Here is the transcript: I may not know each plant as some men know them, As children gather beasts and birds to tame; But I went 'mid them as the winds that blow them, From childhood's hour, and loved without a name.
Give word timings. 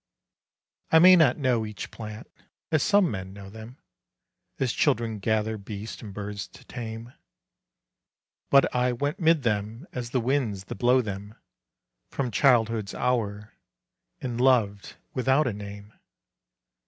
I 0.89 0.97
may 0.97 1.15
not 1.15 1.37
know 1.37 1.63
each 1.63 1.91
plant 1.91 2.25
as 2.71 2.81
some 2.81 3.11
men 3.11 3.33
know 3.33 3.51
them, 3.51 3.77
As 4.57 4.73
children 4.73 5.19
gather 5.19 5.59
beasts 5.59 6.01
and 6.01 6.11
birds 6.11 6.47
to 6.47 6.65
tame; 6.65 7.13
But 8.49 8.75
I 8.75 8.93
went 8.93 9.19
'mid 9.19 9.43
them 9.43 9.85
as 9.91 10.09
the 10.09 10.19
winds 10.19 10.63
that 10.63 10.73
blow 10.79 11.01
them, 11.03 11.35
From 12.09 12.31
childhood's 12.31 12.95
hour, 12.95 13.53
and 14.19 14.41
loved 14.41 14.95
without 15.13 15.45
a 15.45 15.53
name. 15.53 15.93